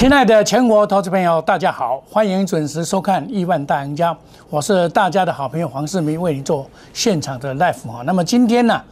[0.00, 4.14] 亲爱的全国投资朋友，大家好，欢迎准时收看《亿万大赢家》，
[4.48, 8.00] 我是大家的好朋友黄世明，为你做现场的 live 哈。
[8.06, 8.82] 那么今天呢，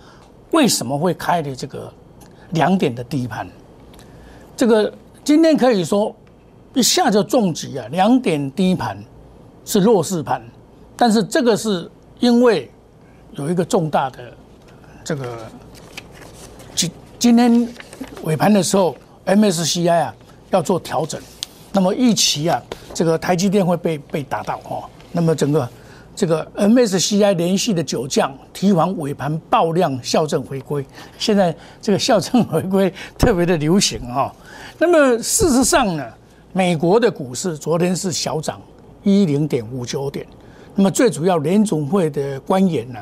[0.50, 1.90] 为什么会开的这个
[2.50, 3.48] 两点的低盘？
[4.54, 4.92] 这个
[5.24, 6.14] 今天可以说
[6.74, 9.02] 一下就重击啊，两点低盘
[9.64, 10.46] 是弱势盘，
[10.94, 12.70] 但是这个是因为
[13.32, 14.18] 有一个重大的
[15.02, 15.38] 这个
[16.74, 17.66] 今今天
[18.24, 20.14] 尾盘的时候，MSCI 啊。
[20.50, 21.20] 要做调整，
[21.72, 22.62] 那么预期啊，
[22.94, 24.84] 这个台积电会被被打到哦。
[25.12, 25.68] 那么整个
[26.14, 30.84] 这个 MSCI 连续的九降，提防尾盘爆量校正回归。
[31.18, 34.34] 现在这个校正回归特别的流行哈。
[34.78, 36.04] 那么事实上呢，
[36.52, 38.60] 美国的股市昨天是小涨
[39.02, 40.26] 一零点五九点。
[40.74, 42.98] 那么最主要联总会的官员呢，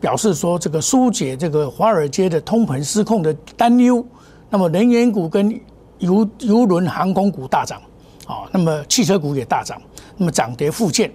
[0.00, 4.04] 表示说这个疏解这个华尔街的通膨失控的担忧。
[4.48, 5.58] 那么能源股跟
[6.02, 7.80] 油油轮航空股大涨，
[8.26, 9.80] 啊，那么汽车股也大涨，
[10.16, 11.10] 那么涨跌互见，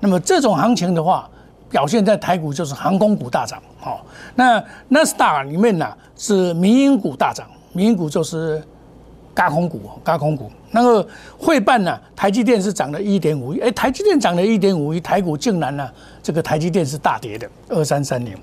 [0.00, 1.28] 那么这种行情的话，
[1.68, 4.00] 表现在台股就是航空股大涨，哦，
[4.34, 8.62] 那纳斯达里面呢是民营股大涨，民营股就是
[9.34, 10.50] 高空股，高空股。
[10.70, 15.90] 那个汇办呢，台积电是涨了一点五亿，哎，台积电涨了一点五亿，台股竟然呢，
[16.22, 18.34] 这个台积电是大跌的，二三三零，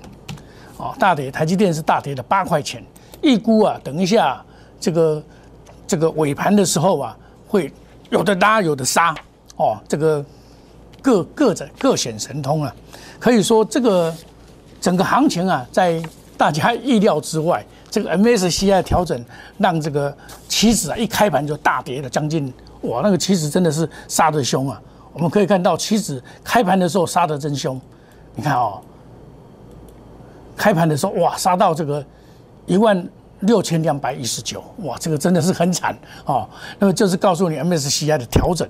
[0.76, 2.84] 哦，大跌，台积电是大跌的八块钱，
[3.22, 4.40] 预估啊，等一下
[4.78, 5.20] 这个。
[5.88, 7.16] 这个尾盘的时候啊，
[7.48, 7.72] 会
[8.10, 9.14] 有的拉，有的杀，
[9.56, 10.24] 哦，这个
[11.00, 12.72] 各各在各显神通啊，
[13.18, 14.14] 可以说这个
[14.82, 16.00] 整个行情啊，在
[16.36, 17.64] 大家意料之外。
[17.90, 19.24] 这个 MSCI 调整
[19.56, 20.14] 让这个
[20.46, 24.78] 期指啊一开盘就大跌了将近，哇，那个期指真的是杀得凶啊！
[25.14, 27.80] 我们可以看到期指开盘的时候杀得真凶，
[28.34, 28.78] 你看哦，
[30.54, 32.04] 开盘的时候哇，杀到这个
[32.66, 33.08] 一万。
[33.40, 36.48] 六千两百一十九，哇，这个真的是很惨哦。
[36.78, 38.68] 那么就是告诉你 MSCI 的调整。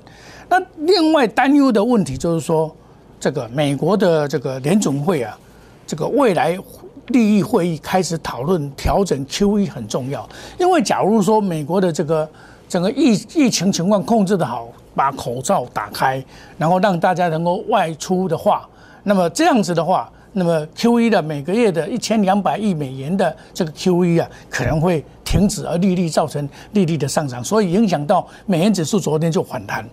[0.49, 2.75] 那另外担忧的问题就是说，
[3.19, 5.39] 这个美国的这个联总会啊，
[5.87, 6.59] 这个未来
[7.07, 10.29] 利益会议开始讨论调整 QE 很重要。
[10.59, 12.29] 因为假如说美国的这个
[12.69, 16.23] 整个疫疫情情况控制的好，把口罩打开，
[16.59, 18.69] 然后让大家能够外出的话，
[19.05, 20.11] 那么这样子的话。
[20.39, 29.87] 那么 Q E 的每个月的一千两百亿美元的这个 Q E 啊，可能会停止，而利率造成利率的上涨，所以影响到美元指数昨天就反弹。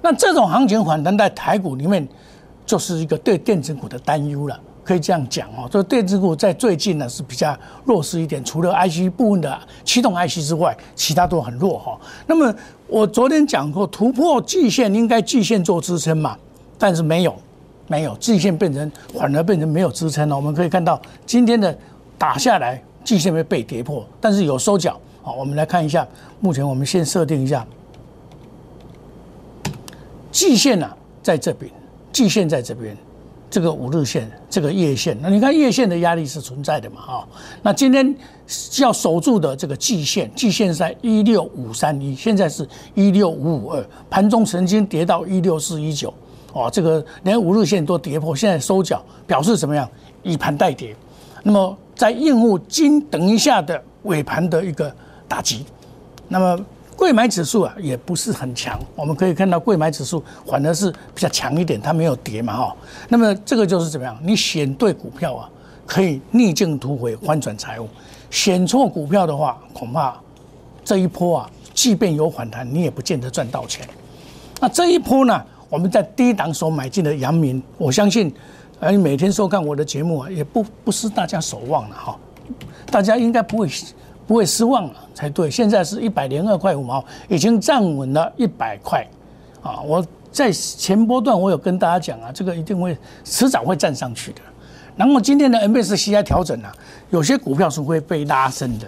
[0.00, 2.08] 那这种行情反弹在台股里面，
[2.64, 5.68] 就是一个对电子股的担忧了，可以这样讲哦。
[5.70, 12.00] 这电子股在最近呢是比较弱势一点，除了 IC 部分的驱动 IC 之外，其他都很弱哈。
[12.26, 12.52] 那么
[12.88, 16.36] 我昨天讲过，突破季线应该季线做支撑嘛，
[16.78, 17.36] 但是没有。
[17.92, 20.34] 没有季线变成反而变成没有支撑了。
[20.34, 21.76] 我们可以看到今天的
[22.16, 24.98] 打下来，季线会被跌破，但是有收脚。
[25.20, 26.08] 好，我们来看一下，
[26.40, 27.66] 目前我们先设定一下
[30.30, 30.90] 季线呢，
[31.22, 31.70] 在这边，
[32.10, 32.96] 季线在这边，
[33.50, 35.14] 这个五日线，这个月线。
[35.20, 37.02] 那你看月线的压力是存在的嘛？
[37.02, 37.28] 哈，
[37.62, 38.14] 那今天
[38.80, 46.12] 要守住的这个季线，季线在一六五三一，现在是一六五五二，盘中曾经跌到一六四一九。
[46.52, 49.88] 哦，这个连五日线都跌破，现在收脚，表示怎么样？
[50.22, 50.94] 以盘代跌。
[51.42, 54.94] 那么在应付今等一下的尾盘的一个
[55.26, 55.64] 打击。
[56.28, 56.64] 那么
[56.96, 58.78] 贵买指数啊，也不是很强。
[58.94, 62.76] 我们可以看到贵买指数反而是比较强一点，它没有跌嘛，哈。
[63.08, 64.16] 那么这个就是怎么样？
[64.22, 65.50] 你选对股票啊，
[65.86, 67.86] 可以逆境突围，翻转财务；
[68.30, 70.16] 选错股票的话，恐怕
[70.84, 73.88] 这一波啊，即便有反弹，你也不见得赚到钱。
[74.60, 75.42] 那这一波呢？
[75.72, 78.30] 我们在低档所买进的阳明，我相信，
[78.78, 82.14] 而每天收看我的节目啊，也不不是大家所望了哈，
[82.90, 83.66] 大家应该不会
[84.26, 85.50] 不会失望了才对。
[85.50, 89.02] 现在是一百零二块五毛，已经站稳了一百块
[89.62, 89.80] 啊！
[89.80, 94.42] 我在前波段我有跟大家讲啊，这个一定会迟早会站上去的。
[94.94, 96.70] 然后今天的 MSCI 调整啊，
[97.08, 98.86] 有些股票是会被拉升的。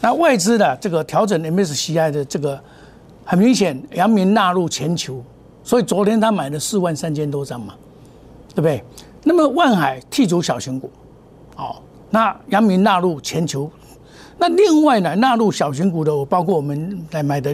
[0.00, 2.60] 那外资的这个调整 MSCI 的这个，
[3.24, 5.22] 很明显，阳明纳入全球。
[5.66, 7.74] 所以昨天他买了四万三千多张嘛，
[8.50, 8.84] 对不对？
[9.24, 10.88] 那么万海剔除小型股，
[11.56, 11.74] 哦，
[12.08, 13.68] 那阳明纳入全球，
[14.38, 17.52] 那另外呢纳入小型股的，包括我们来买的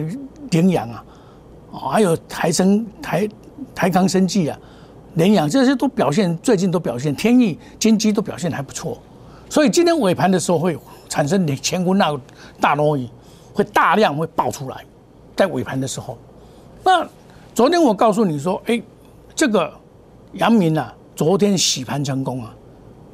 [0.51, 1.03] 联阳啊，
[1.71, 3.27] 哦，还有台生台
[3.73, 4.55] 台康生技啊，
[5.15, 8.95] 联阳这些都表现最近都表现，天翼金基都表现还不错。
[9.49, 10.77] 所以今天尾盘的时候会
[11.09, 12.15] 产生你乾坤那
[12.61, 13.09] 大挪移，
[13.55, 14.85] 会大量会爆出来，
[15.35, 16.15] 在尾盘的时候，
[16.83, 17.03] 那。
[17.53, 18.81] 昨天我告诉你说，哎，
[19.35, 19.71] 这个
[20.33, 22.55] 阳明啊，昨天洗盘成功啊，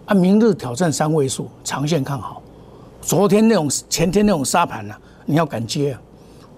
[0.06, 2.42] 啊，明日挑战三位数，长线看好。
[3.02, 4.96] 昨天那种前天那种杀盘呢，
[5.26, 6.02] 你要敢接啊！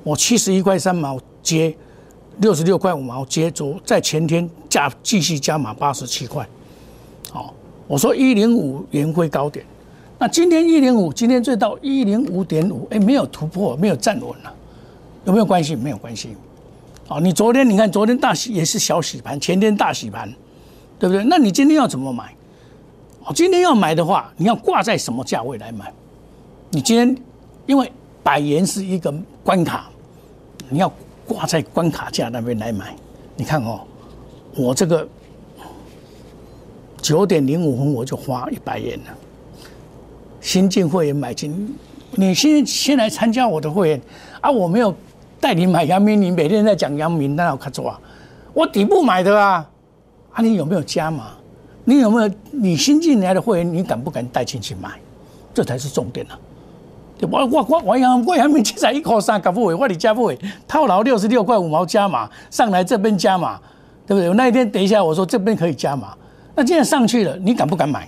[0.03, 1.75] 我七十一块三毛接
[2.37, 6.47] 六十六块五毛，接昨在前天加继续加码八十七块。
[7.31, 7.51] 好，
[7.87, 9.65] 我说一零五元会高点，
[10.19, 14.53] 那今天一零五，今天最到一零五点五，哎，没有突破，没有站稳了，
[15.25, 15.75] 有没有关系？
[15.75, 16.37] 没有关系。
[17.07, 20.33] 哦，你昨天你看，昨天大洗也是小洗盘，前天大洗盘，
[20.97, 21.23] 对不对？
[21.25, 22.33] 那你今天要怎么买？
[23.25, 25.91] 哦，今天要买的话，你要挂在什么价位来买？
[26.69, 27.13] 你今天
[27.65, 27.91] 因为
[28.23, 29.13] 百元是一个
[29.43, 29.89] 关卡，
[30.69, 30.89] 你要
[31.27, 32.95] 挂在关卡价那边来买。
[33.35, 33.81] 你看哦，
[34.55, 35.05] 我这个
[37.01, 39.17] 九点零五分我就花一百元了。
[40.39, 41.75] 新进会员买进，
[42.11, 44.01] 你先先来参加我的会员
[44.39, 44.95] 啊，我没有。
[45.41, 47.99] 带你买阳明，你每天在讲阳明，那我看做啊？
[48.53, 49.67] 我底部买的啊，
[50.31, 51.29] 啊，你有没有加码？
[51.83, 52.31] 你有没有？
[52.51, 54.91] 你新进来的会员，你敢不敢带进去买？
[55.53, 56.37] 这才是重点啊！
[57.29, 60.37] 我我我我阳我阳明现在一块三，搞不会，我你加不会？
[60.67, 63.59] 套牢六十六块五毛加码，上来这边加码，
[64.05, 64.31] 对不对？
[64.35, 66.15] 那一天等一下我说这边可以加码，
[66.55, 68.07] 那既然上去了，你敢不敢买？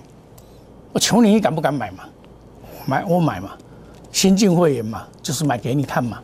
[0.92, 2.04] 我求你，你敢不敢买嘛？
[2.86, 3.50] 买我买嘛，
[4.12, 6.20] 新进会员嘛，就是买给你看嘛。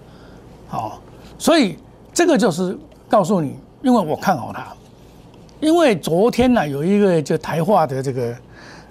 [0.70, 1.02] 好，
[1.36, 1.76] 所以
[2.12, 2.78] 这个就是
[3.08, 4.68] 告诉你，因为我看好它，
[5.58, 8.32] 因为昨天呢有一个就台化的这个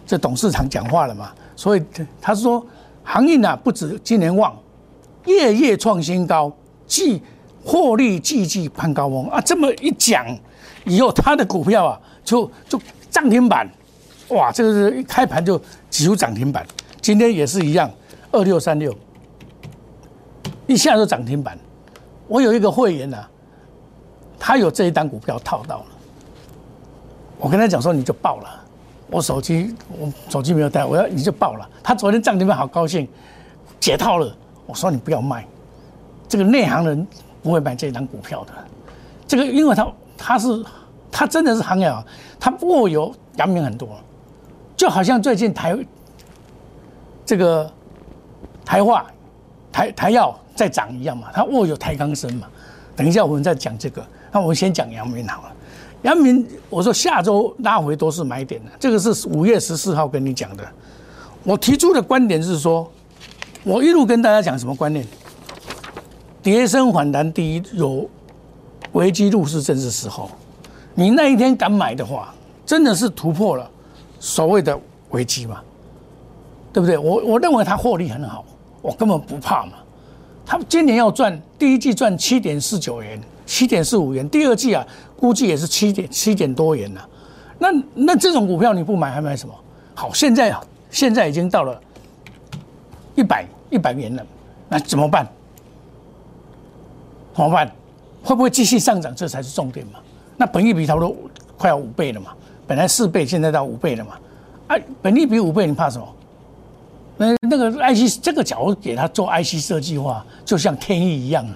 [0.06, 1.84] 这董事长讲话了嘛，所以
[2.20, 2.62] 他说
[3.02, 4.54] 行业呢不止今年旺，
[5.26, 6.52] 夜夜创新高，
[6.86, 7.24] 季
[7.64, 9.30] 获利季季攀高峰。
[9.30, 10.26] 啊，这么一讲
[10.84, 12.78] 以后，他的股票啊就就
[13.10, 13.66] 涨停板，
[14.28, 15.58] 哇，这个是一开盘就
[15.90, 16.68] 几乎涨停板，
[17.00, 17.90] 今天也是一样，
[18.34, 18.94] 二六三六，
[20.68, 21.58] 一下就涨停板。
[22.30, 23.18] 我有一个会员呢，
[24.40, 25.86] 他有这一单股票套到了，
[27.40, 28.48] 我跟他讲说你就爆了，
[29.10, 31.68] 我手机我手机没有带，我要你就爆了。
[31.84, 33.08] 他昨天涨停板好高兴，
[33.80, 34.34] 解套了。
[34.68, 35.44] 我说你不要卖，
[36.28, 37.06] 这个内行人
[37.42, 38.54] 不会买这一单股票的。
[39.28, 40.64] 这个因为他他是
[41.12, 42.06] 他真的是行业啊，
[42.40, 43.90] 他握有阳明很多，
[44.78, 45.76] 就好像最近台
[47.26, 47.72] 这个
[48.64, 49.08] 台化
[49.72, 50.38] 台台药。
[50.60, 52.46] 在涨一样嘛，它握有抬杠身嘛。
[52.94, 55.52] 等一下我们再讲这个，那我们先讲阳明好了。
[56.02, 60.68] 阳明，我说下周拉回都是买点的，这个是五月十四号跟你讲的。
[61.46, 62.92] 我提出的观点是说，
[63.64, 65.08] 我一路跟大家讲什么观念？
[66.44, 68.10] 跌升反弹第一有
[68.92, 70.30] 危机入市正是时候。
[70.94, 72.34] 你那一天敢买的话，
[72.66, 73.72] 真的是突破了
[74.20, 74.78] 所谓的
[75.12, 75.62] 危机嘛？
[76.74, 76.98] 对不对？
[76.98, 78.44] 我我认为它获利很好，
[78.82, 79.74] 我根本不怕嘛。
[80.46, 84.86] 他今年要赚第一季赚七点四九元，七点四五元，第二季啊
[85.16, 87.02] 估计也是七点七点多元呐。
[87.60, 89.54] 那那这种股票你不买还买什么？
[89.94, 91.80] 好，现在啊现在已经到了
[93.16, 94.26] 一百一百元了，
[94.68, 95.28] 那怎么办？
[97.36, 97.72] 怎么办？
[98.24, 99.14] 会不会继续上涨？
[99.16, 100.00] 这才是重点嘛。
[100.36, 101.16] 那本益比差不多
[101.58, 102.32] 快要五倍了嘛，
[102.66, 104.12] 本来四倍，现在到五倍了嘛。
[104.68, 106.08] 哎，本益比五倍，你怕什么？
[107.20, 111.54] 那那个 IC 这个角给他做 IC 设计化，就像天意一样啊，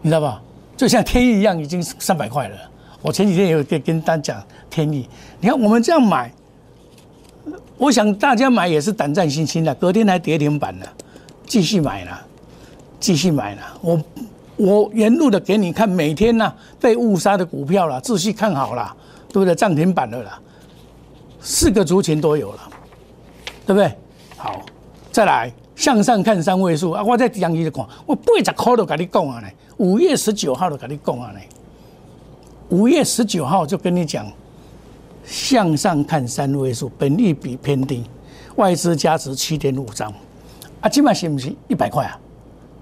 [0.00, 0.42] 你知道吧？
[0.78, 2.56] 就像天意一样，已经三百块了。
[3.02, 5.06] 我前几天有跟跟大家讲天意，
[5.40, 6.32] 你看我们这样买，
[7.76, 9.74] 我想大家买也是胆战心惊的。
[9.74, 10.86] 隔天还跌停板了，
[11.46, 12.26] 继续买了，
[12.98, 13.60] 继续买了。
[13.82, 14.02] 我
[14.56, 16.50] 我沿路的给你看，每天呢
[16.80, 18.96] 被误杀的股票了，仔细看好了，
[19.28, 19.54] 对不对？
[19.54, 20.40] 涨停板的了，
[21.42, 22.70] 四个族群都有了，
[23.66, 23.92] 对不对？
[24.42, 24.60] 好，
[25.12, 27.00] 再来向上看三位数啊！
[27.00, 29.46] 我在讲一的看，我八十块都跟你讲啊呢。
[29.76, 31.38] 五月十九号都跟你讲啊呢。
[32.70, 34.26] 五月十九号就跟你讲，
[35.24, 38.02] 向上看三位数，本利比偏低，
[38.56, 40.12] 外资加值七点五张
[40.80, 41.56] 啊，今晚行不行？
[41.68, 42.18] 一百块啊！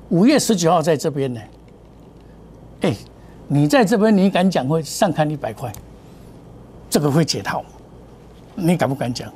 [0.09, 1.41] 五月十九号在这边呢。
[2.81, 2.97] 哎，
[3.49, 5.71] 你在这边，你敢讲会上看一百块？
[6.89, 7.63] 这个会解套，
[8.55, 9.31] 你敢不敢讲？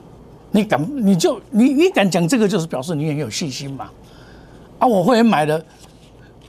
[0.55, 3.91] 你敢，你就你你敢讲这个，就是表示你很有信心嘛。
[4.79, 5.61] 啊，我会员买的，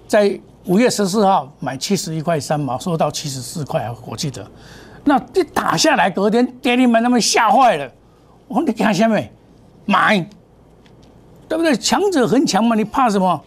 [0.08, 4.46] 在五月十四号买七十一块三毛，收到七十四块，我记得。
[5.06, 7.92] 那一打下来，隔天跌停板，他们吓坏了。
[8.48, 9.34] 我说你看下面
[9.86, 10.20] 买，
[11.50, 11.76] 对不对？
[11.76, 13.44] 强者恒强嘛，你怕什么？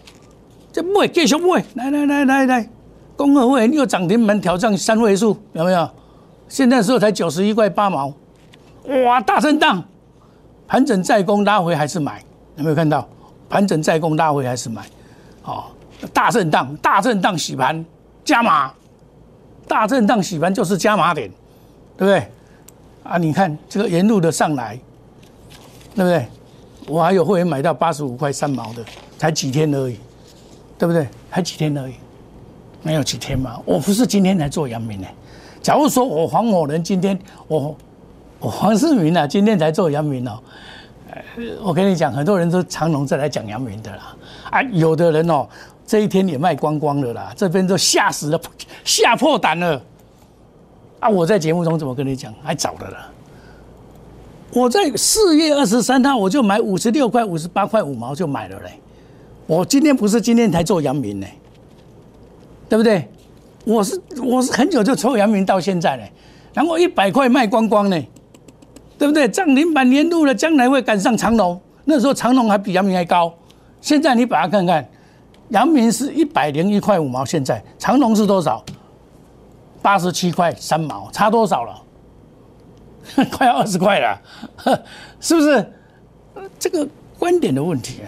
[0.73, 2.69] 这不会继续不会，来来来来来，
[3.15, 5.89] 工合会又涨停板挑战三位数，有没有？
[6.49, 8.13] 现在时候才九十一块八毛，
[9.07, 9.85] 哇，大震荡。
[10.69, 12.23] 盘整再攻拉回还是买？
[12.57, 13.09] 有没有看到？
[13.49, 14.85] 盘整再攻拉回还是买？
[15.41, 15.73] 好，
[16.13, 17.83] 大震荡，大震荡洗盘
[18.23, 18.71] 加码，
[19.67, 21.31] 大震荡洗盘就是加码点，
[21.97, 22.29] 对不对？
[23.03, 24.79] 啊，你看这个沿路的上来，
[25.95, 26.29] 对不对？
[26.87, 28.85] 我还有会员买到八十五块三毛的，
[29.17, 29.99] 才几天而已，
[30.77, 31.09] 对不对？
[31.31, 31.95] 才几天而已，
[32.83, 33.59] 没有几天嘛。
[33.65, 35.07] 我不是今天才做阳明的。
[35.63, 37.75] 假如说我黄某人今天我
[38.41, 40.39] 黄世明啊，今天才做阳明哦。
[41.63, 44.17] 我跟你讲，很多人都长隆再来讲阳明的啦。
[44.51, 45.47] 啊，有的人哦，
[45.87, 48.41] 这一天也卖光光了啦，这边都吓死了，
[48.85, 49.81] 吓破胆了。
[51.01, 52.35] 啊，我在节目中怎么跟你讲？
[52.43, 52.97] 还早的了。
[54.53, 58.73] 我在四月二十三号我就买五十六块、五十八块五毛就买了嘞。
[59.47, 61.27] 我今天不是今天才做阳明呢，
[62.69, 63.09] 对不对？
[63.65, 66.11] 我是我是很久就抽阳明到现在嘞，
[66.55, 68.07] 然后一百块卖光光呢，
[68.99, 69.29] 对不对？
[69.29, 71.59] 涨停板年度了，将来会赶上长隆。
[71.85, 73.33] 那时候长隆还比阳明还高，
[73.81, 74.87] 现在你把它看看，
[75.51, 78.63] 阳明是一百零一块五毛，现在长隆是多少？
[79.81, 81.83] 八十七块三毛，差多少了？
[83.31, 84.21] 快要二十块了，
[85.21, 85.73] 是不是？
[86.59, 86.87] 这个
[87.19, 88.03] 观点的问题，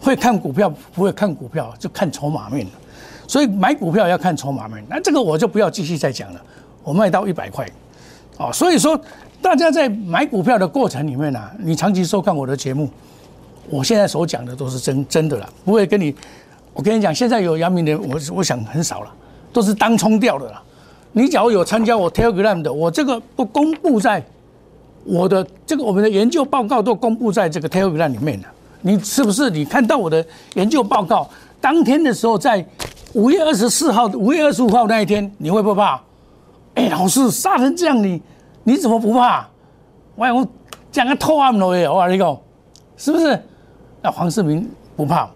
[0.00, 2.72] 会看股票不会看股票，就看筹码面了。
[3.26, 6.40] 所以买股票要看筹码面，那这个我就不要继续再讲了。
[6.82, 7.68] 我卖到一百块，
[8.38, 8.98] 哦，所以说
[9.40, 12.88] 大家在买股票的过程里面呢，你长期收看我的节目，
[13.70, 16.14] 我现在所讲的都是真真的了，不会跟你。
[16.74, 19.12] 我跟你讲，现在有阳明的，我我想很少了，
[19.52, 20.62] 都是当冲掉的了。
[21.10, 24.22] 你假如有参加我 Telegram 的，我这个不公布在
[25.02, 28.46] 我的这个我们的研究报告都公布在这个 Telegram 里面了。
[28.82, 31.28] 你是不是你看到我的研究报告
[31.60, 32.64] 当天的时候，在
[33.14, 36.00] 五月二十四号、五月二十五号那一天，你会不会怕？
[36.74, 38.22] 哎，老师杀成这样，你
[38.68, 39.48] 你怎么不怕？
[40.14, 40.46] 我我
[40.92, 42.38] 讲个透暗了耶，我跟你讲，
[42.98, 43.42] 是不是？
[44.02, 45.26] 那黄世明不怕，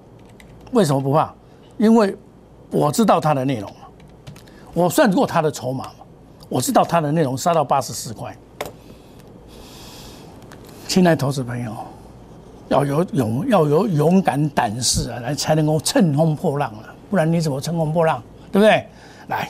[0.72, 1.32] 为什么不怕？
[1.78, 2.14] 因为
[2.70, 3.72] 我知道他的内容。
[4.74, 5.88] 我算过他的筹码，
[6.50, 8.36] 我知道他的内容杀到八十四块。
[10.86, 11.74] 亲爱投资朋友，
[12.68, 18.22] 要有勇要有勇敢胆识啊，来才能够乘风破浪啊，不然你怎么乘风破浪？
[18.52, 18.86] 对不对？
[19.28, 19.48] 来，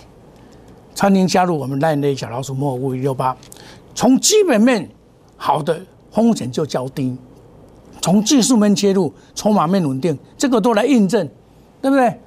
[0.97, 3.37] 欢迎加入我们赖内小老鼠莫五一六八。
[3.95, 4.89] 从基本面
[5.37, 5.81] 好的
[6.11, 7.17] 风险就较低，
[8.01, 11.29] 从技术面切入，筹码面稳定，这个都来印证，
[11.81, 12.19] 对不对？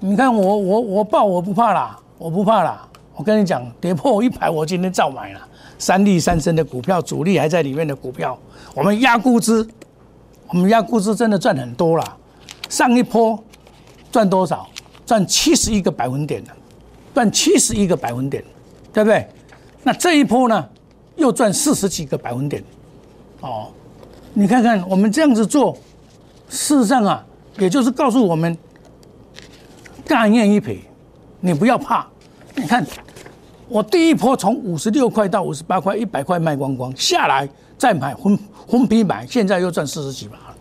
[0.00, 1.98] 你看我我我报我不怕啦。
[2.18, 2.84] 我不怕啦，
[3.14, 5.40] 我跟你讲，跌破一排，我今天照买了。
[5.78, 8.36] 三利三升的股票，主力还在里面的股票，
[8.74, 9.64] 我们压估值，
[10.48, 12.16] 我们压估值真的赚很多了。
[12.68, 13.38] 上一波
[14.10, 14.68] 赚多少？
[15.06, 16.50] 赚七十一个百分点的，
[17.14, 18.42] 赚七十一个百分点，
[18.92, 19.24] 对不对？
[19.84, 20.68] 那这一波呢，
[21.18, 22.64] 又赚四十几个百分点。
[23.40, 23.68] 哦，
[24.32, 25.76] 你看看我们这样子做，
[26.48, 27.24] 事实上啊，
[27.58, 28.56] 也就是告诉我们，
[30.06, 30.82] 概念一赔。
[31.40, 32.04] 你不要怕，
[32.56, 32.84] 你看，
[33.68, 40.56] 我第一波从五十六块到五十八块，一百块卖光光，下来再买分分批买，现在又赚四十几把了，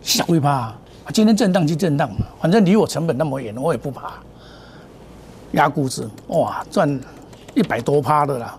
[0.00, 0.74] 小会怕？
[1.12, 4.14] 今天震荡就震荡嘛，反正离我成本那么远，我也不怕。
[5.52, 6.98] 压估值，哇，赚
[7.54, 8.58] 一百多趴的啦！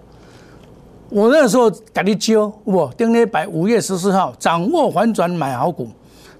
[1.11, 5.89] 我那时候给你教，不，丁一百五月十四号，掌握反转买好股，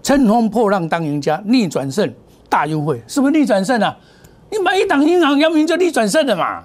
[0.02, 2.10] 乘风破浪当赢家，逆转胜
[2.48, 3.96] 大优惠，是不是逆转胜啊？
[4.50, 6.64] 你买一档银行，阳明就逆转胜的嘛？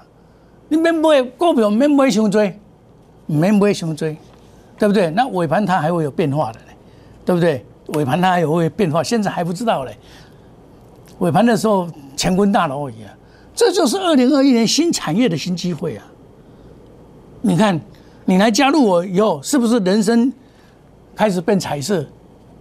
[0.69, 2.57] 你免买股票，免买伤追，
[3.27, 4.17] 免买伤追，
[4.79, 5.11] 对不对？
[5.11, 6.77] 那尾盘它还会有变化的嘞，
[7.25, 7.67] 对不对？
[7.95, 8.53] 尾盘它还有？
[8.53, 9.97] 会变化，现在还不知道嘞。
[11.19, 13.11] 尾盘的时候乾坤大挪移啊，
[13.53, 16.05] 这就是二零二一年新产业的新机会啊！
[17.43, 17.81] 你看，
[18.27, 20.31] 你来加入我以后，是不是人生
[21.15, 22.05] 开始变彩色？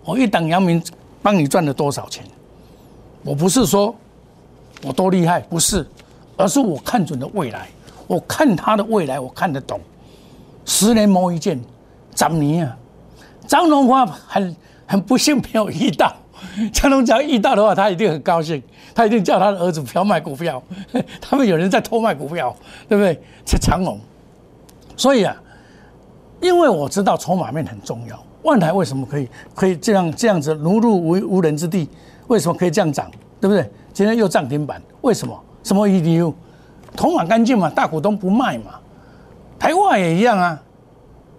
[0.06, 0.82] 我一档阳明
[1.22, 2.24] 帮你赚了多少钱？
[3.24, 3.94] 我不是说。
[4.84, 5.40] 我多厉害？
[5.40, 5.88] 不是，
[6.38, 7.68] 而是我看准了未来。
[8.06, 9.80] 我看他的未来，我看得懂。
[10.66, 11.60] 十年磨一剑，
[12.14, 12.78] 张年啊！
[13.48, 14.56] 张荣华很
[14.86, 16.14] 很不幸没有遇到。
[16.72, 18.62] 张荣只要遇到的话，他一定很高兴，
[18.94, 20.62] 他一定叫他的儿子不要卖股票。
[21.20, 22.56] 他们有人在偷卖股票，
[22.88, 23.20] 对不对？
[23.44, 24.00] 这长龙。
[24.96, 25.36] 所以啊，
[26.42, 28.24] 因为我知道筹码面很重要。
[28.44, 31.90] 万台为什么可以可以这样这样子如入无无人之地？
[32.28, 33.10] 为什么可以这样涨？
[33.42, 33.70] 对不对？
[33.94, 35.40] 今天又涨停板，为什么？
[35.64, 36.34] 什么 EDU？
[36.96, 38.80] 筹码干净嘛，大股东不卖嘛。
[39.58, 40.62] 台化也一样啊，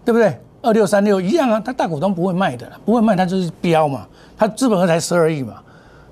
[0.05, 0.39] 对不对？
[0.63, 4.07] 二六三六一样啊，他大股东不会卖的，不会卖，他就是标嘛。
[4.37, 5.63] 他资本额才十二亿嘛，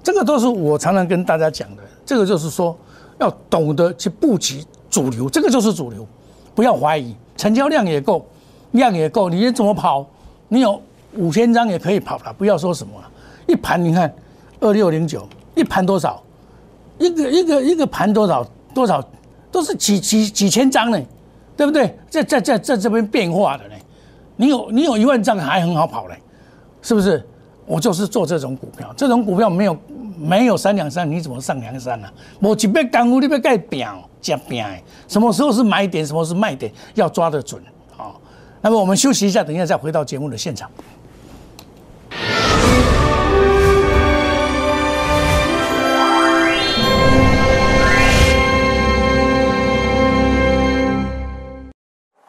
[0.03, 1.83] 这个都是我常常跟大家讲的。
[2.07, 2.77] 这个就是说，
[3.19, 6.07] 要懂得去布局主流，这个就是主流，
[6.55, 8.25] 不要怀疑，成交量也够，
[8.75, 10.07] 量也够，你怎么跑？
[10.49, 10.81] 你有
[11.17, 13.11] 五千张也可以跑了，不要说什么了。
[13.47, 14.15] 一盘你看，
[14.61, 16.23] 二六零九一盘多少？
[16.99, 19.03] 一个一个一个盘多少多少
[19.51, 21.01] 都是几几几千张呢，
[21.57, 21.97] 对不对？
[22.09, 23.75] 在在在在这边变化的呢，
[24.37, 26.17] 你有你有一万张还很好跑嘞，
[26.83, 27.25] 是不是？
[27.67, 29.77] 我就是做这种股票，这种股票没有
[30.19, 32.09] 没有三两三，你怎么上梁山呢？
[32.41, 33.87] 我几倍干股你别盖饼
[34.21, 34.65] 加饼
[35.09, 37.63] 什么时候是买点，什么是卖点，要抓得准。
[38.65, 40.71] 那么我们休息一下，等一下再回到节目的现场。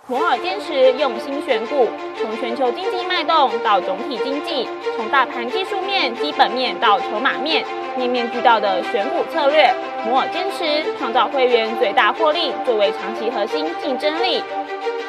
[0.07, 1.87] 摩尔坚持用心选股，
[2.21, 7.63] 从全球经济脉动到总体经济，从大盘技术面、基本面到筹码面，
[7.97, 9.73] 面面俱到的选股策略。
[10.05, 14.43] 摩尔坚持创造会员最大获利，作为长期核心竞争力。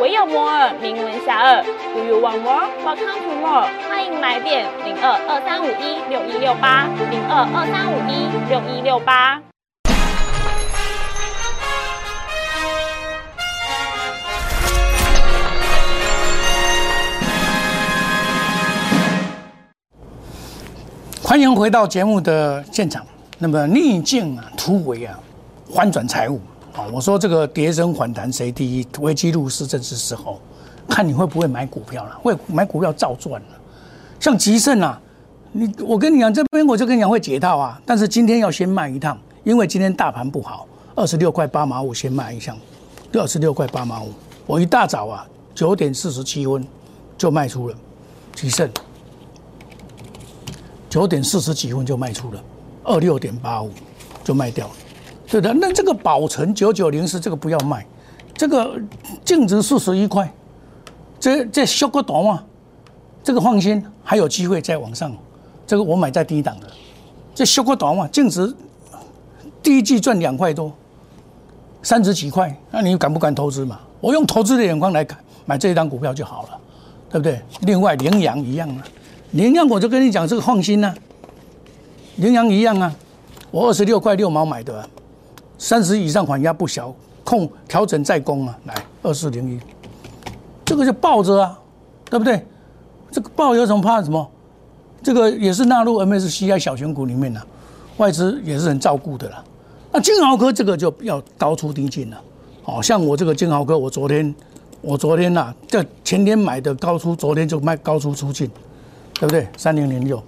[0.00, 1.64] 唯有摩尔名闻遐迩。
[1.92, 2.66] Do you want more?
[2.82, 3.68] Welcome to more。
[3.88, 9.40] 欢迎来电零二二三五一六一六八零二二三五一六一六八。
[21.22, 23.04] 欢迎回到节目的现场。
[23.38, 25.18] 那么逆境啊，突围啊，
[25.74, 26.40] 翻转财务
[26.74, 26.86] 啊！
[26.92, 28.86] 我说这个跌升反弹谁第一？
[29.00, 30.40] 危机入市正是时候，
[30.88, 32.18] 看你会不会买股票了？
[32.22, 33.48] 会买股票照赚了。
[34.18, 35.00] 像吉盛啊，
[35.52, 42.56] 你我跟你讲，这边我就跟你讲会解套啊，但是今天要先卖一趟，因为今天大盘不好，二十六块八毛五先卖一箱，
[43.12, 44.12] 二十六块八毛五，
[44.46, 46.66] 我一大早啊九点四十七分
[47.18, 47.74] 就卖出了
[48.34, 48.70] 吉盛。
[50.88, 52.42] 九点四十几分就卖出了，
[52.84, 53.70] 二六点八五
[54.22, 54.74] 就卖掉了，
[55.32, 55.50] 对的。
[55.54, 57.86] 那这个宝存九九零四这个不要卖，
[58.34, 58.78] 这个
[59.24, 60.30] 净值四十一块，
[61.18, 62.44] 这这修个短嘛，
[63.24, 65.10] 这个放心，还有机会再往上。
[65.66, 66.66] 这个我买在低档的，
[67.34, 68.54] 这修个短嘛，净值
[69.62, 70.70] 第一季赚两块多，
[71.82, 73.80] 三十几块，那你敢不敢投资嘛？
[74.02, 76.48] 我用投资的眼光来看，买这一张股票就好了，
[77.08, 77.40] 对不对？
[77.62, 78.84] 另外羚羊一样啊。
[79.30, 80.94] 羚羊我就跟你讲，这个放心呐，
[82.16, 82.94] 羚羊一样啊，
[83.50, 84.86] 我二十六块六毛买的，
[85.58, 89.60] 三十以上缓压不小，控调整再攻啊，来二四零一，
[90.64, 91.58] 这个就抱着啊，
[92.10, 92.44] 对不对？
[93.10, 94.30] 这个抱有什么怕什么？
[95.02, 97.40] 这个也是纳入 MSCI 小选股里面的，
[97.96, 99.44] 外资也是很照顾的啦。
[99.92, 102.20] 那金豪科这个就要高出低进了，
[102.64, 104.34] 哦，像我这个金豪科，我昨天
[104.80, 108.50] 我昨天呐，这前天买的高出，昨天就卖高出出进。
[109.20, 109.46] 对不对？
[109.56, 110.20] 三零零六，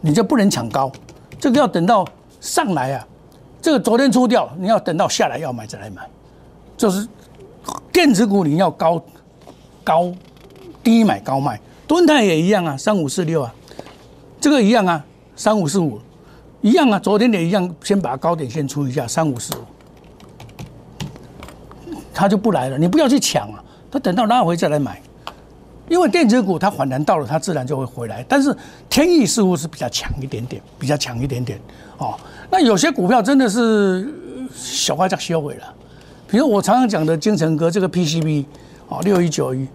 [0.00, 0.92] 你就不能抢高，
[1.40, 2.06] 这个要等到
[2.40, 3.04] 上来啊。
[3.60, 6.08] 这个昨天出掉，你要等到下来要买再来买。
[6.76, 7.06] 就是
[7.92, 9.02] 电子股你要高
[9.82, 10.12] 高
[10.82, 13.52] 低买高卖，吨泰也一样啊，三五四六啊，
[14.40, 16.00] 这个一样啊，三五四五
[16.60, 19.60] 一样啊，昨天也一样，先把高点先出一下，三五四五，
[22.14, 25.02] 他就不来了，你不要去抢啊，他等到拉回再来买。
[25.88, 28.24] 因为电子股它反弹到了，它自然就会回来。
[28.28, 28.54] 但是
[28.90, 31.58] 天意似乎是比较强一点点，比较强一点点
[31.96, 32.14] 哦。
[32.50, 34.12] 那有些股票真的是
[34.54, 35.74] 小花在销毁了，
[36.30, 38.44] 比如我常常讲的金城哥这个 PCB
[38.88, 39.66] 哦，六一九一，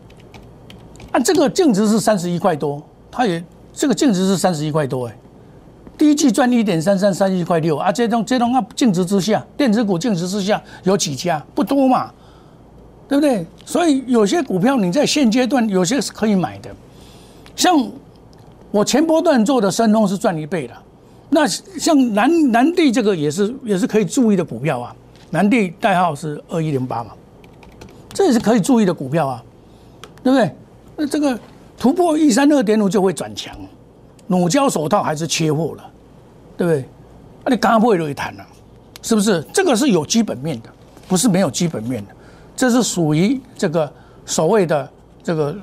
[1.12, 5.16] 啊，这个净值是三十一块多，它也这个净值是三十一块多哎，
[5.98, 12.12] 第一季赚一点三三三一块六啊，这种这种啊净值之下，电子股净值之下有几家不多嘛。
[13.14, 13.46] 对不对？
[13.64, 16.76] 所以有些股票你在现阶段有些是可以买的，
[17.56, 17.92] 像
[18.72, 20.74] 我前波段做的申通是赚一倍的，
[21.30, 24.96] 那像南南地这个也是也是可以注意的股票啊，
[25.30, 27.12] 南地代号是二一零八嘛，
[28.12, 29.44] 这也是可以注意的股票啊，
[30.24, 30.52] 对不对？
[30.98, 31.40] 那这个
[31.78, 33.56] 突破一三二点五就会转强，
[34.26, 35.84] 乳胶手套还是缺货了，
[36.58, 36.84] 对不对？
[37.46, 38.46] 那你刚刚不会一谈了，
[39.04, 39.46] 是不是？
[39.54, 40.70] 这个是有基本面的，
[41.08, 42.16] 不是没有基本面的。
[42.56, 43.92] 这是属于这个
[44.26, 44.90] 所谓的
[45.24, 45.56] 这个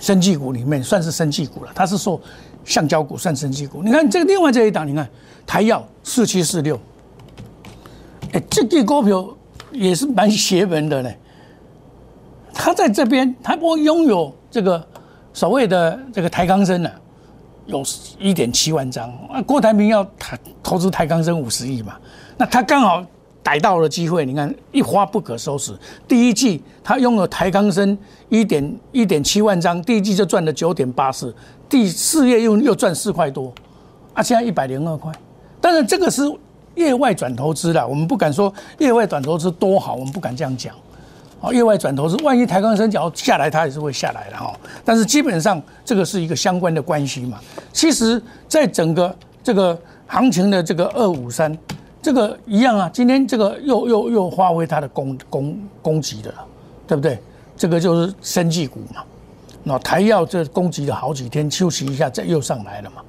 [0.00, 1.70] 生技股里面，算是生技股了。
[1.74, 2.20] 它是说
[2.64, 3.82] 橡胶股算生技股。
[3.82, 5.08] 你看这个另外这一档，你看
[5.46, 6.80] 台药四七四六，
[8.32, 9.28] 哎，这个股票
[9.70, 11.18] 也是蛮邪门的嘞。
[12.54, 14.84] 它在这边，它不拥有这个
[15.32, 16.90] 所谓的这个台钢生呢，
[17.66, 17.82] 有
[18.18, 19.08] 一点七万张。
[19.30, 21.96] 啊，郭台铭要台投资台钢生五十亿嘛，
[22.36, 23.04] 那他刚好。
[23.48, 25.72] 逮到了机会，你看一发不可收拾。
[26.06, 27.96] 第一季他拥有台钢生
[28.28, 31.34] 一点一点七万张，第一季就赚了九点八四，
[31.66, 33.50] 第四月又又赚四块多，
[34.12, 35.10] 啊，现在一百零二块。
[35.62, 36.30] 当然这个是
[36.74, 40.74] 业外转投资了，我们不敢说业外转投资多好，我们不敢这样讲。
[41.40, 44.54] 啊，业外转投资，万一台钢升脚下来，它也是会下来的哈。
[44.84, 47.40] 但是基本上这个是一个相关的关系嘛。
[47.72, 51.56] 其实，在整个这个行情的这个二五三，
[52.00, 52.90] 这个一样啊。
[52.92, 56.32] 今天这个又又又发挥它的攻攻攻击的，
[56.86, 57.18] 对不对？
[57.56, 59.02] 这个就是生技股嘛。
[59.64, 63.02] 那台药这攻击了好几天，休息一下再又上来了嘛，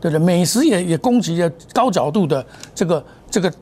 [0.00, 0.24] 对不对？
[0.24, 3.52] 美食也也攻击了高角度的这个这个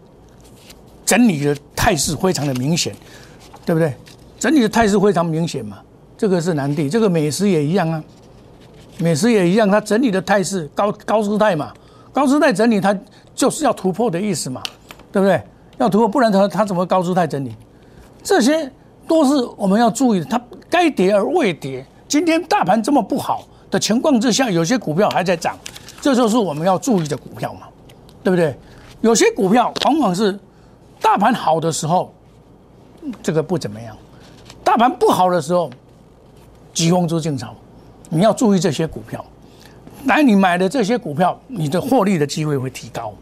[1.06, 2.94] 整理的态势非常的明显，
[3.64, 3.94] 对不对？
[4.38, 5.78] 整理的态势非常明显嘛，
[6.18, 6.90] 这个是难地。
[6.90, 8.02] 这个美食也一样啊，
[8.98, 11.72] 美食也一样，它整理的态势高高姿态嘛，
[12.12, 12.92] 高姿态整理它
[13.34, 14.62] 就是要突破的意思嘛，
[15.10, 15.42] 对不对？
[15.78, 17.54] 要突破，不然它它怎么高姿态整理？
[18.22, 18.70] 这些
[19.08, 20.40] 都是我们要注意的，它
[20.70, 21.84] 该跌而未跌。
[22.06, 25.58] 今天大盘这么不好的情况之下，有些股票还在涨，
[26.00, 27.62] 这就是我们要注意的股票嘛，
[28.22, 28.54] 对不对？
[29.00, 30.38] 有些股票往往是
[31.00, 32.14] 大盘好的时候，
[33.22, 33.96] 这个不怎么样。
[34.62, 35.70] 大盘不好的时候，
[36.72, 37.54] 疾风出进场，
[38.08, 39.24] 你要注意这些股票。
[40.06, 43.14] 来，你买的这些股票，你的获利的机会会提高。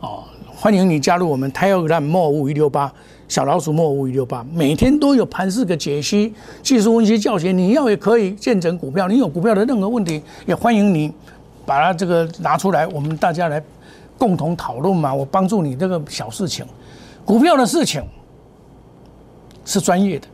[0.00, 2.92] 哦，欢迎你加入我们 Telegram 莫五一六八
[3.28, 7.52] 小老鼠莫五一六八，每天都有盘式的解析、技术分析教学。
[7.52, 11.12] 你要也可以见证股票，你有股票的任何问题，也欢迎你
[11.64, 13.62] 把它这个拿出来，我们大家来
[14.16, 15.14] 共同讨论嘛。
[15.14, 16.66] 我帮助你这个小事情，
[17.24, 18.02] 股票的事情
[19.64, 20.26] 是专业的。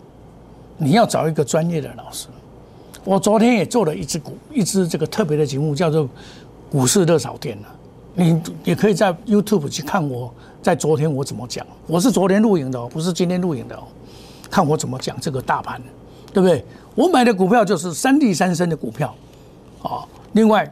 [0.79, 2.29] 你要找一个专业的老师。
[3.05, 6.05] 我昨天也做了一支股，一支这个特别的节目，叫做
[6.71, 7.57] 《股市热炒店》
[8.15, 11.67] 你也可以在 YouTube 去看我在昨天我怎么讲。
[11.87, 13.83] 我是昨天录影的哦，不是今天录影的哦。
[14.51, 15.83] 看我怎么讲这个大盘，
[16.33, 16.65] 对不对？
[16.95, 19.15] 我买的股票就是三地三升的股票，
[19.83, 20.71] 啊，另外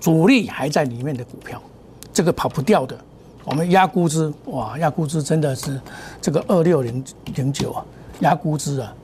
[0.00, 1.60] 主力还在里面的股票，
[2.12, 2.98] 这个跑不掉的。
[3.44, 5.78] 我们压估值，哇，压估值真的是
[6.20, 7.04] 这个二六零
[7.36, 7.84] 零九啊，
[8.20, 8.94] 压估值啊。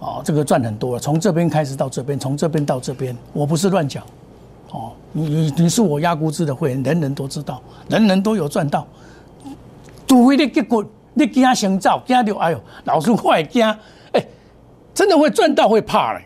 [0.00, 4.02] 哦，这个赚很多了，从这边开始到这边，从这边到这边，我不是乱讲。
[4.72, 8.86] 哦，你你你是我压估值的会员，人人都知道，人人都有赚到。
[10.06, 13.62] 除非你结果你惊先走，惊到哎呦，老师会惊，
[14.12, 14.24] 哎，
[14.94, 16.22] 真的会赚到会怕嘞。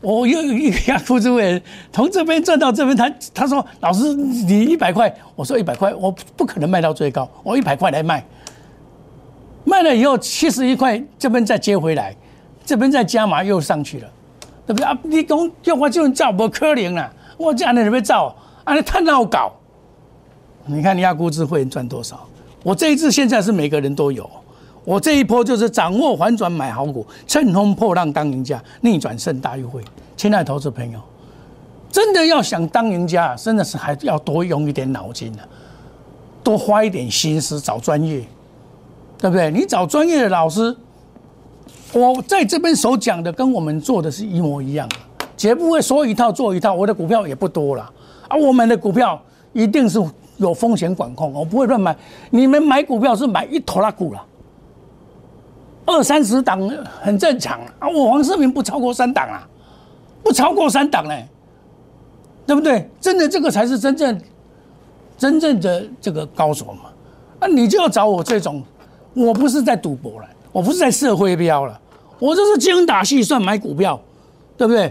[0.00, 8.24] 我又一个压估值会员，从这边赚到这边，他他说老师你一百块，我说一百块，我不可能卖到最高，我一百块来卖，
[9.64, 12.16] 卖了以后七十一块这边再接回来。
[12.66, 14.08] 这边再加码又上去了，
[14.66, 14.98] 对不对啊？
[15.04, 17.08] 你讲叫我这样造不可能啦！
[17.38, 18.34] 我这样的怎么造？
[18.64, 19.52] 啊，你太闹搞！
[20.64, 22.26] 你看你亚估值会赚多少？
[22.64, 24.28] 我这一次现在是每个人都有，
[24.84, 29.80] 我这一波就是掌握反转买好股，乘风破浪当赢家，逆转胜大运会。
[30.16, 30.98] 亲爱的投资朋友，
[31.92, 35.38] 真的要想当赢家，真的是还要多用一点脑筋的，
[36.42, 38.24] 多花一点心思找专业，
[39.18, 39.52] 对不对？
[39.52, 40.76] 你找专业的老师。
[41.92, 44.88] 我在这边所讲的跟我们做的是一模一样，
[45.36, 46.74] 绝不会说一套做一套。
[46.74, 47.90] 我的股票也不多了，
[48.28, 49.20] 啊，我们的股票
[49.52, 49.98] 一定是
[50.36, 51.96] 有风险管控，我不会乱买。
[52.30, 54.22] 你们买股票是买一头拉股了，
[55.86, 56.68] 二三十档
[57.00, 57.88] 很正常啊。
[57.88, 59.48] 我黄世明不超过三档啊，
[60.22, 61.14] 不超过三档呢，
[62.46, 62.90] 对不对？
[63.00, 64.20] 真的这个才是真正
[65.16, 66.90] 真正的这个高手嘛。
[67.38, 68.62] 啊，你就要找我这种，
[69.14, 70.28] 我不是在赌博了。
[70.56, 71.78] 我不是在社会标了，
[72.18, 74.00] 我这是精打细算买股票，
[74.56, 74.90] 对不对？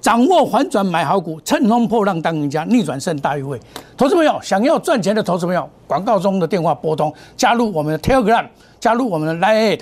[0.00, 3.60] 掌握反转买好股，乘风破浪当赢家，逆转胜大运会。
[3.96, 8.44] 投资朋友想要赚钱的投资朋友，广告中的电话拨通，加入我们的 Telegram，
[8.80, 9.78] 加入我们的 Line，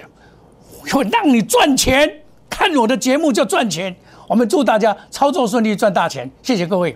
[0.92, 2.12] 会让你赚钱。
[2.50, 3.96] 看我的节目就赚钱。
[4.28, 6.30] 我们祝大家操作顺利，赚大钱。
[6.42, 6.94] 谢谢各位。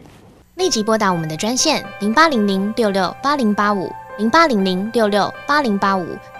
[0.57, 3.91] 立即拨打我们的专线零八零零六六八零八五。
[4.19, 6.07] 零八零零六六八零八五